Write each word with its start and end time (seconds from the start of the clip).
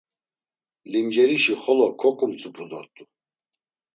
Limcerişi 0.91 1.55
xolo 1.63 1.87
koǩumtzupu 1.99 2.63
dort̆u. 2.69 3.03